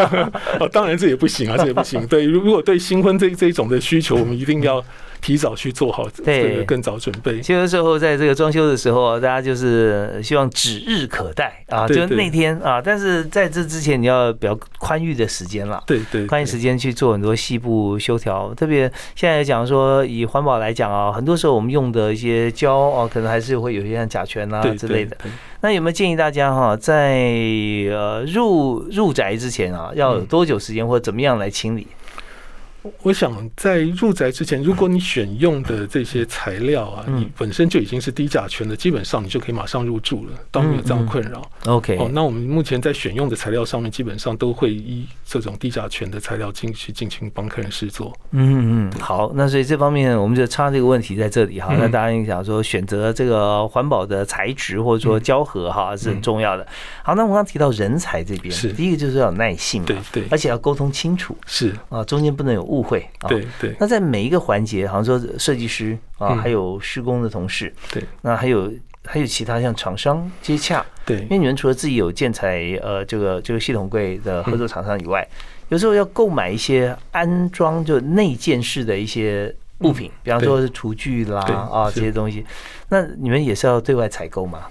[0.60, 2.06] 哦，当然这也不行啊，这也不行。
[2.06, 4.84] 对，如果对新婚这这一种的需求，我们一定要。
[5.20, 7.40] 提早去做好对这个更早准备。
[7.40, 15.82] 其实有时候在这个装修的时候，大家就是希望指日可待啊，就是那天啊，但是在这之前你要比较宽裕的时间了。
[15.86, 25.16] 对对，宽裕时间去做很多细部修调，特别现在讲说以环保来讲啊，很多时候我们用的一些胶啊，可能还是会有一些像甲醛啊之类的。。
[25.60, 27.18] 那有没有建议大家哈，在
[27.90, 31.86] 呃入入宅之前啊，要有多久时间或者怎么样来清理？
[33.02, 41.50] 我想在入宅之前，如果你选用的这些材料啊，嗯你本身就已经是低甲醛的，基本上你就可以马上入住了，倒没有这样困扰。
[41.66, 48.16] OK，哦，那我们目前在选用的材料上面，基本上都会依这种低甲醛的材料进去进行帮客人试做。
[48.32, 51.68] 嗯嗯，好，那所以这方面我们就插这个问题在这里哈。
[51.72, 56.66] 嗯那大家想说选择这个环保的材质或者说胶合哈是很重要的。
[57.04, 63.28] 好，那我们刚刚提到人才这边，是第一个就是要有耐性嘛，对对而且要沟通清楚是，啊，中间不能有误会啊。
[63.28, 63.74] 对对。
[63.78, 66.38] 那在每一个环节，好像说设计师啊，嗯。
[66.38, 68.02] 还有施工的同事，对。
[68.22, 68.72] 那还有
[69.04, 71.20] 还有其他像厂商接洽，对。
[71.22, 75.26] 因为你们除了自己有建材呃这个这个系统柜的合作厂商以外，
[75.68, 82.00] 有时候要购买一些安装就内建式的一些物品，比方说是厨具啦啊是。
[82.00, 82.44] 这些东西，
[82.88, 84.66] 那你们也是要对外采购吗？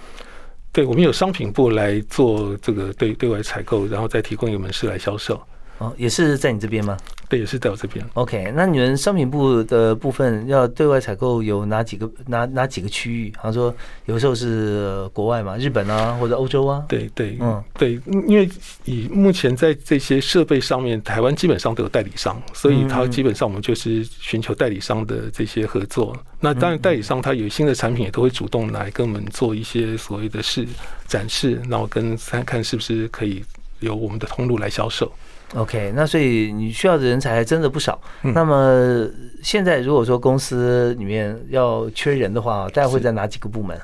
[0.70, 5.40] 对，我们有商品部来做这个对对外采购，然后再提供一个门市来销售。
[5.78, 6.96] 哦，也是在你这边吗
[7.28, 8.04] 对，也是在我这边。
[8.14, 13.32] ？OK，那你们商品部的部分要对外采购有哪几个哪哪几个区域？
[13.36, 13.74] 好像说
[14.06, 16.82] 有时候是国外嘛，日本啊或者欧洲啊。
[16.88, 18.48] 对对，嗯对，因为
[18.86, 26.16] 以目前在这些设备上面，台湾基本上都有代理商，所以它嗯基本上我们就是寻求代理商的这些合作。
[26.40, 30.66] 那当然，代理商他有新的产品，也都会主动来跟我们做一些所谓的试
[31.06, 33.44] 展示，然后跟看看是不是可以
[33.80, 35.12] 由我们的通路来销售。
[35.54, 38.00] OK，那所以你需要的人才还真的不少。
[38.22, 39.08] 嗯那么
[39.42, 43.78] 现在如果说公司里面要缺人的话，大概会在哪几个部门？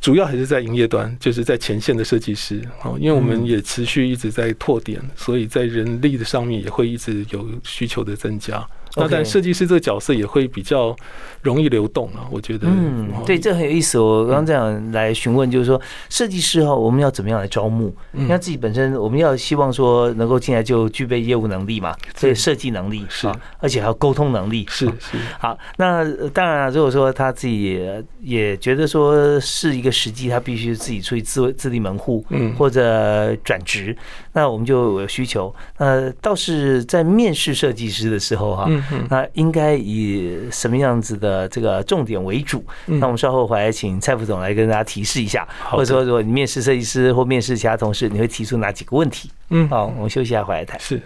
[0.00, 8.64] 主要还是在营业端，就是在前线的设计师哦，因为我们嗯也持续一直在拓点，所以在人力的上面也会一直有需求的增加。
[8.98, 10.94] 那但设计师这个角色也会比较
[11.42, 12.66] 容易流动啊，我觉得。
[12.68, 13.98] 嗯哦，对，这很有意思。
[13.98, 17.94] 我刚刚这样来询问，就是说设计师哈，我们要怎么样来招募？
[18.12, 24.66] 嗯因为自己本身我们要希望说能够进来就具备业务能力嘛，所以设计能力是啊，而且还有沟通能力。
[24.68, 33.96] 是啊是，好，那呃当然了，如果说他自己也也觉得说是一个时机，他必须自己出去自自立门户，嗯或者转职，
[34.32, 35.54] 那我们就有需求。
[35.78, 42.64] 那倒是在面试设计师的时候哈、嗯嗯那应该以什么样子的这个重点为主？
[42.86, 49.30] 嗯那我们稍后回来请蔡副总来跟大家提示一下，或者说如果你面试设计师或面试其他同事，你会提出哪几个问题？
[49.50, 50.78] 嗯好，我们休息一下，回来谈。
[50.80, 51.00] 是。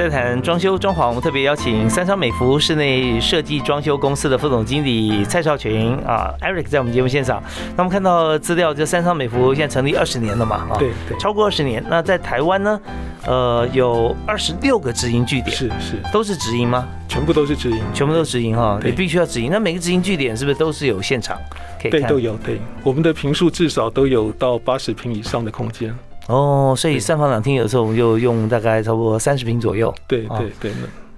[0.00, 7.42] 在谈装修装潢，我们特别邀请三商美孚室内设计装修公司的副总经理蔡少群啊，Eric 在我们节目现场。
[7.76, 11.84] 那我们看到资料，这三商美孚现在成立二十年了嘛，啊，对对超过二十年。
[11.90, 12.80] 那在台湾呢，
[13.26, 16.88] 呃，有二十六个直营据点，是是，都是直营吗？
[17.06, 17.78] 全部都是直营。
[17.92, 19.50] 全部都直营哈，对你必须要直营。
[19.52, 21.36] 那每个直营据点是不是都是有现场
[21.78, 22.08] 可以对，看？
[22.08, 22.34] 都有。
[22.38, 25.94] 对，我们的平数至少都有到八十平以上的空间。
[26.30, 29.90] 哦，所以三房两厅有时候我们就用大概差不多三十平左右。
[29.90, 30.72] 哦对对对，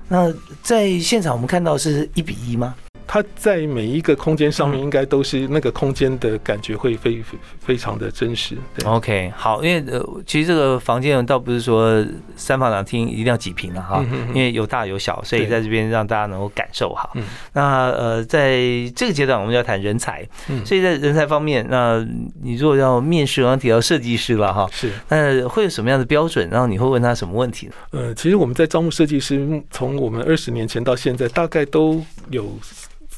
[0.09, 2.75] 那那在现场我们看到是一比一吗？
[3.13, 8.57] 它在每一个空间上面，嗯应该都是那个空间的感觉会非非非常的真实。
[8.75, 12.03] 对，OK，好，因为呃，其实这个房间倒不是说
[12.37, 17.11] 三房两厅一定要几平了哈，因为有大有小，所以在这边让大家能够感受哈。
[17.15, 18.63] 嗯那呃，在
[18.97, 22.03] 这个阶段我们要谈人才，嗯所以在人才方面，那
[22.43, 24.91] 你如果要面试，刚刚提到设计师了哈，是。
[25.11, 26.49] 那会有什么样的标准？
[26.49, 27.75] 然后你会问他什么问题呢？
[27.91, 32.51] 呃，其实我们在招募设计师，从我们二十年前到现在，大概都有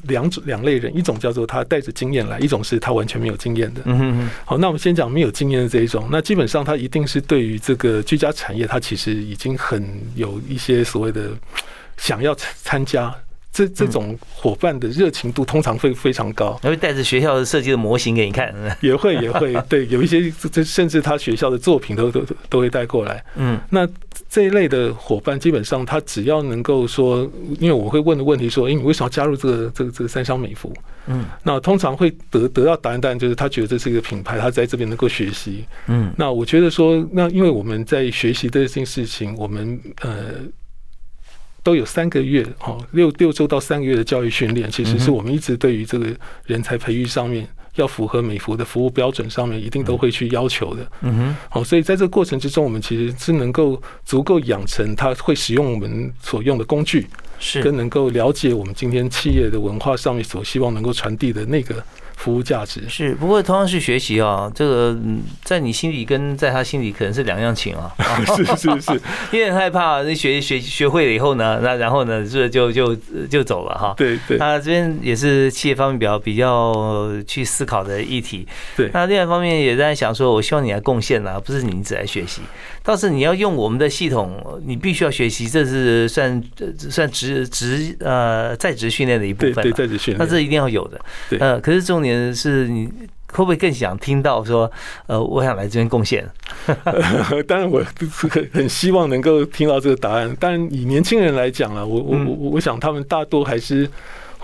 [0.09, 3.83] 两种两类人，一种叫做他带着经验来，一种是他完全没有经验的。
[3.85, 11.31] 嗯哼哼，好，那我们先讲没有经验的这一种，那基本上他一定是对于这个居家产业，他其实已经很有一些所谓的
[11.97, 13.14] 想要参参加。
[13.57, 18.53] 这这种伙伴的热情度通常会非常高，他会带着学校的设计的模型给你看。
[18.81, 23.25] 也会也会对有一些这这甚至他学校的作品都都都都会带过来。
[23.37, 23.88] 嗯那
[24.35, 30.73] 这一类的伙伴，基本上他只要能够说，因为我会问的问题说，诶，你为什么要加入这个这个这个三湘美孚？
[31.07, 35.64] 嗯那通常会得得到答案，当然就是他觉得这是一个品牌，他在这边能够学习。
[35.87, 40.35] 嗯那我觉得说，那因为我们在学习这件事情，我们呃。
[41.62, 50.87] 都有三个月哦，六六周到三个月的教育训练，其实是我们一直对于这个人才培育上面要符合美孚的服务标准上面，一定都会去要求的。
[51.01, 57.07] 嗯哼，好，所以在这个过程之中，我们其实是能够足够养成他会使用我们所用的工具，
[57.39, 61.83] 是跟能够了解我们今天企业的文化上面所希望能够传递的那个。
[62.16, 64.96] 服务价值是，不过同样是学习啊，这个
[65.42, 67.92] 在你心里跟在他心里可能是两样情啊。
[68.37, 69.00] 是 是是，
[69.31, 72.97] 因为 很害怕，那学学学会了以后呢，那然后呢，这就就
[73.28, 73.95] 就走了哈。
[73.97, 74.39] 对对。
[74.39, 78.47] 那这边也是企业方面比较比较去思考的议题。
[78.76, 78.91] 对。
[78.93, 82.41] 那另外一方面也在想说，我希望你来贡献啊，不是你只来学习，
[82.85, 86.41] 倒是你要用我们的系统，你必须要学习，这是算
[86.78, 89.55] 算职职呃在职训练的一部分。
[89.55, 90.18] 对对，在职训练。
[90.18, 91.01] 那这一定要有的。
[91.28, 91.39] 对。
[91.39, 92.14] 呃，可是重点。
[92.35, 92.87] 是你
[93.32, 94.70] 会不会更想听到说，
[95.07, 96.28] 呃，我想来这边贡献？
[97.49, 97.82] 当然，我
[98.30, 100.37] 很很希望能够听到这个答案。
[100.39, 103.89] 但以年轻人来讲啊，我我我我想他们大多还是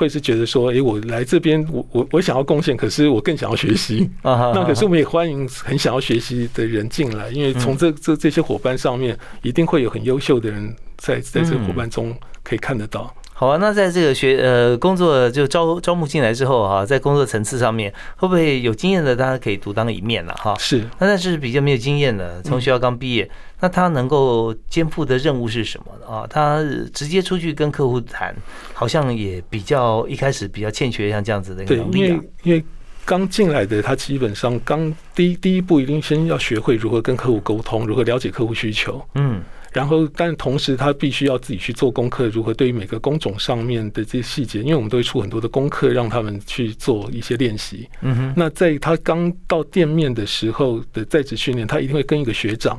[0.01, 4.51] 会是觉得说，诶，我来这边，我我我想要贡献，可是我更想要学习 啊。
[4.55, 13.15] 那可是我们也欢迎很想要学习的人进来，因为从这这这些伙伴上面，一定会有很优秀的人在在这个伙伴中可以看得到。
[13.41, 20.55] 好啊，那在这个学呃工作就招招募进来之后哈，在工作层次上面会不会有经验的，大家可以独当一面了哈？
[20.59, 20.81] 是。
[20.99, 23.27] 那但是比较没有经验的，从学校刚毕业，
[23.61, 26.27] 那他能够肩负的任务是什么啊？
[26.29, 26.63] 他
[26.93, 28.37] 直接出去跟客户谈，
[28.75, 32.09] 好像也比较一开始比较欠缺像这样子的能力啊。
[32.09, 32.63] 因为因为
[33.07, 39.03] 刚进来的他基本上刚第一第一步一定先要学会如何跟客户沟通，如何了解客户需求。
[39.15, 39.41] 嗯。
[39.73, 47.89] 然后，但同时他必须要自己去做功课，如何对于每个工种上面的这些细节，因为我们都会出很多的功课，让他们去做一些练习。
[48.01, 48.35] 嗯哼。
[48.37, 52.77] 那在他刚到店面的时候的在职训练，他一定会跟一个学长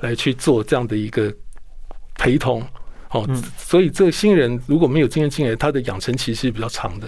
[0.00, 1.30] 来去做这样的一个
[2.14, 2.66] 陪同。
[3.10, 3.28] 哦，
[3.58, 7.06] 所以这个新人如果没有经验进来，他的养成期是比较长的，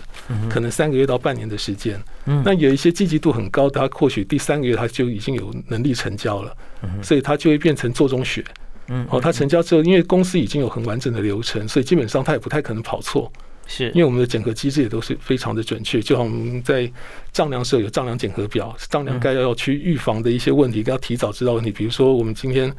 [0.50, 1.98] 可能三个月到半年的时间。
[2.26, 2.42] 嗯。
[2.44, 6.54] 那有一些积极度很高的，他或许第三个月他就已经有能力成交了。
[6.82, 7.02] 嗯。
[7.02, 8.44] 所以他就会变成做中学。
[8.88, 13.30] 嗯，哦，他成交之后，因为公司已经有很完整的流程，所以基本上他也不太可能跑错。
[13.66, 16.90] 是，因为我们的检核机制也都是非常的准确，就像我们在
[17.32, 21.70] 丈量时候有丈量检核表，丈量该要去预防的一些问题，要提早知道问题。
[21.70, 22.70] 比如说，我们今天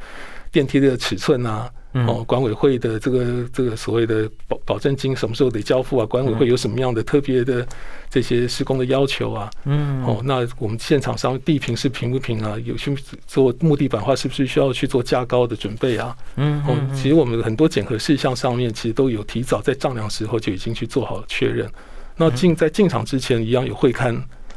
[0.52, 1.68] 电梯的尺寸啊。
[2.06, 6.04] 哦，管委会的这个这个所谓的保保证金什么时候得交付啊？
[6.04, 7.66] 管委会有什么样的特别的
[8.10, 9.50] 这些施工的要求啊？
[9.64, 12.56] 嗯，哦，那我们现场上地平是平不平啊？
[12.64, 12.94] 有去
[13.26, 16.14] 做木地板的话，是不是需要去做加高的准备啊？
[16.36, 21.70] 嗯，哦，其实我们很多检核事项上面，其实都有提早在丈量时候就已经去做好确认。
[22.16, 24.14] 那进在进场之前，一样有会勘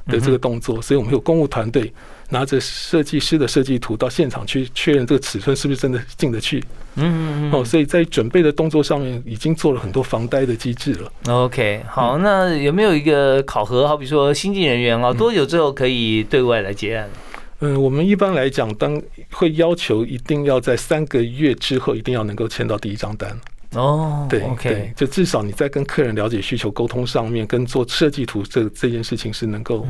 [0.07, 1.93] 的这个动作，所以我们有公务团队。
[2.29, 6.63] 拿着设计师的设计图到现场去确认这个尺寸是不是真的进得去。
[6.95, 7.51] 嗯嗯嗯。
[7.51, 11.11] 哦，所以在准备的动作上面已经做了很多防呆的机制了。
[11.27, 13.87] OK，好，那有没有一个考核？
[13.87, 17.09] 好比说新进人员啊，多久之后可以对外来结案？
[17.61, 19.01] 嗯，我们一般来讲，当
[19.31, 23.37] 会要求一定要在三个月之后一定要能够签到第一张单。
[23.73, 29.85] 哦，对，OK，就至少你在跟客人了解需求、沟通上面，跟做设计图这这件事情是能够。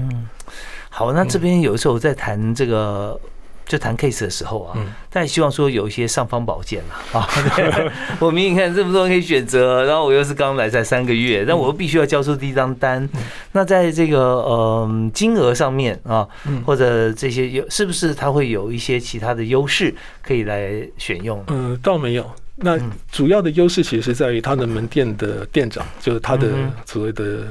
[0.89, 3.19] 好，那这边有的时候在谈这个，
[3.65, 4.77] 就谈 case 的时候啊，
[5.11, 7.19] 大家希望说有一些尚方宝剑啊。
[7.19, 7.29] 啊，
[8.19, 13.07] 我明明看这么多可以选择，然后我又是刚来才三个月，但我又必须要交出第一张单。
[13.51, 16.27] 那在这个呃金额上面啊，
[16.65, 21.43] 或者这些有是不是它会有一些其他的优势可以来选用？
[21.47, 22.29] 嗯，倒没有。
[22.55, 22.77] 那
[23.11, 26.49] 主要的优势其实是在于它的门店的店长，就是他的
[26.85, 27.43] 所谓的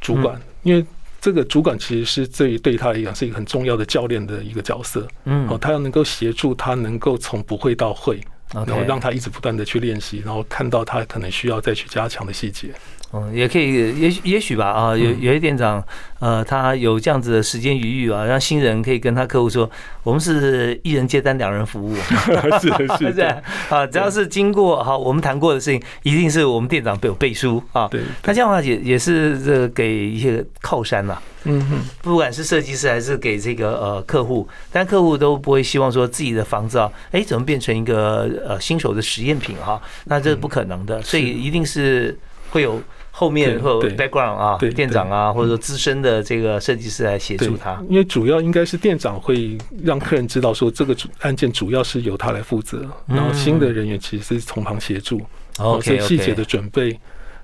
[0.00, 0.84] 主管，因为。
[1.24, 8.20] 这个主管其实是对对他来讲是一个很重要的教练的一个角色，嗯，哦，他要能够协助他能够从不会到会，
[8.52, 12.74] 然后让他一直不断的去练习，然后看到他可能需要再去加强的细节。
[13.14, 15.80] 嗯，也可以，也许也许吧啊，有有些店长，
[16.18, 19.70] 呃，他有这样子的时间余裕啊，让新人可以跟他客户说，
[20.02, 21.94] 我们是一人接单，两人服务，
[22.60, 23.20] 是是 是
[23.68, 27.86] 啊，只要是经过好我们谈过的事情，一定是我们店长有背书啊。
[27.88, 31.16] 对，那这样的话也也是这给一些靠山呐。
[31.44, 39.80] 嗯哼，不管是设计师还是给这个呃客户，但客户都不会希望说自己的房子啊，哎，怎么变成一个呃新手的实验品哈？
[40.06, 42.18] 那这是不可能的，所以一定是
[42.50, 42.82] 会有。
[43.16, 47.80] 后面或 background 啊，店长啊，或者说资深的这个设计师来协助他。
[47.88, 55.20] 因为主要应该是店长会让客人知道说这个案件主要是由他来负责，然后新的人员其实是从旁协助。
[55.58, 56.98] OK，细节的准备。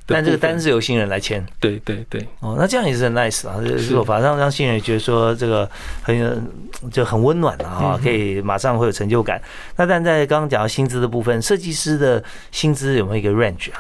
[0.07, 1.47] 但这个单是由新人来签。
[1.61, 2.27] 对对对。
[2.41, 5.71] 哦，那这样也是很 nice 啊，这个做法让让新人觉得说这个
[6.03, 6.51] 很
[6.91, 9.41] 就很温暖啊，可以马上会有成就感。
[9.77, 13.79] 那但在刚刚讲到薪资的部分，设计师的薪资有没有一个 range 啊？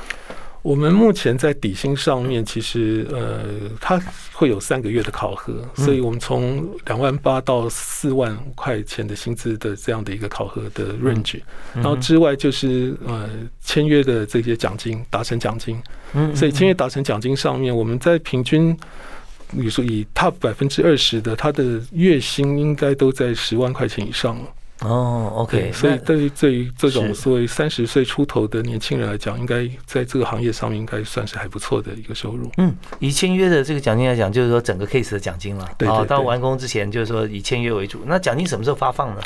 [0.62, 3.44] 我们目前在底薪上面，其实呃，
[3.80, 3.98] 它
[4.32, 11.40] 会有三个月的考核，所以我们从两万八到四万块钱的薪资的这样的一个考核的 range，
[11.74, 13.28] 然后之外就是呃
[13.62, 15.80] 签约的这些奖金，达成奖金，
[16.34, 18.76] 所以签约达成奖金上面，我们在平均，
[19.52, 24.44] 比如说以 top 百分之二十的，他的月薪应该都在十万块钱以上了。
[24.80, 32.50] 哦，OK，所以对于对于这种所谓三十岁出头的年轻人来讲，应该在这个行业上面应该算是还不错的一个收入。
[32.56, 35.68] 嗯，以签约的这个奖金来讲，就是说整个 case 的奖金了。
[35.76, 38.00] 对，到完工之前就是说以签约为主。
[38.06, 39.20] 那奖金什么时候发放呢？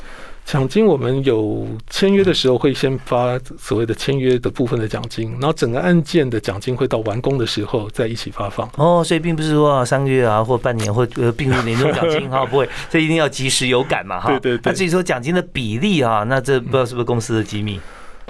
[0.45, 8.69] 奖金我们有签约的时候会先发所谓的签约的部分的奖金，然后整个案件的奖金会到完工的时候再一起发放。
[8.77, 14.29] 哦，所以并不是说三个月啊或半年或呃并入年终奖金 哈，不会，这一定要及时有感嘛哈。
[14.39, 14.61] 对对对。
[14.65, 17.81] 那至于说奖金的比例啊，那这不知道是不是公司的机密。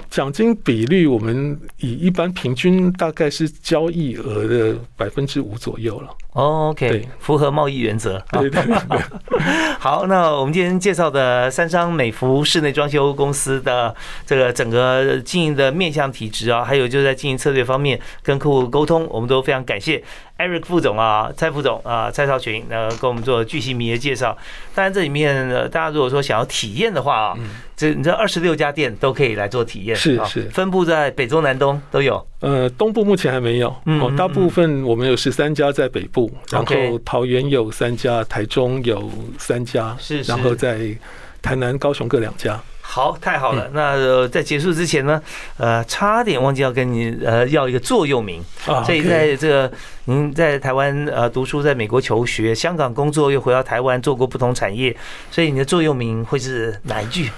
[0.09, 6.09] 奖金比率，我们以一般平均大概是交易额的百分之五左右了。
[6.35, 8.21] 哦，OK，符合贸易原则。
[8.33, 8.99] 对对对。
[9.79, 20.03] 好，那我们今天介绍的三商美孚室内装修公司的这个整个经营的面向体质啊，还有就是在经营策略方面跟客户沟通，我们都非常感谢。
[20.37, 24.37] Eric 副总啊，蔡副总啊，蔡少群呃，跟我们做巨细迷的介绍。
[24.73, 27.37] 当然，这里面大家如果说想要体验的话啊，
[27.77, 32.27] 这你这二十六家店都可以来做体验，是是，分布在北中南东都有。
[32.41, 40.95] 呃，东部目前还没有，哦，大部分我们有十三家在北部，然后桃园有三家，台中有三家，是，然后在
[41.41, 42.59] 台南、高雄各两家。
[42.87, 43.67] 好，太好了。
[43.73, 45.21] 那在结束之前呢，
[45.57, 48.43] 呃，差点忘记要跟你呃要一个座右铭。
[48.85, 49.71] 所以在这个
[50.05, 54.95] 您在台湾呃读书，在美国求学，香港工作，又回到台湾做过不同产业，
[55.31, 57.29] 所以你的座右铭会是哪一句？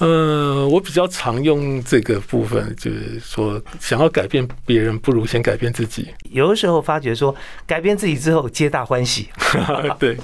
[0.00, 6.08] 呃，我比较常用这个部分，就是说，想要改变别人，不如先改变自己。
[6.30, 7.34] 有的时候发觉说，
[7.66, 9.28] 改变自己之后，皆大欢喜。
[10.00, 10.16] 对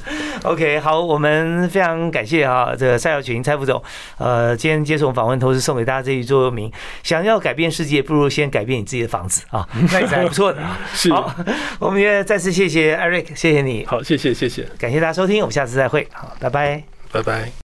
[0.44, 3.82] ，OK，好，我们非常感谢啊，这个蔡耀群蔡副总，
[4.16, 6.72] 呃，今天接受访问，同时送给大家这一座右铭：
[7.02, 10.62] 想要改变世界，不如先改变你自己的房子啊， 那也是还不错的。
[10.94, 11.34] 是，好，
[11.78, 13.84] 我们也再次谢谢 Eric，谢谢你。
[13.84, 16.08] 好，谢谢，谢谢，感谢大家收听，我们下次再会。
[16.12, 17.52] 好，拜拜，拜拜。